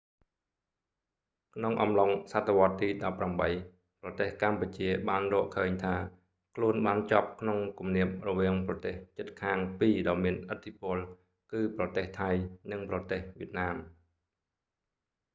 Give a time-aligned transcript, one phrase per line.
[1.55, 3.19] ក្នុងអំឡុងសតវត្សរ៍ទី 18
[4.01, 5.95] ប្រទេសកម្ពុជាបានរកឃើញថា
[6.55, 10.97] ខ្លួនបានជាប់ក្នុងគំនាបរវាងប្រទេសជិតខាងពីរដ៏មានឥទ្ធិពល
[11.53, 12.29] គឺប្រទេសថៃ
[12.71, 13.75] និងប្រទេស វៀតណាម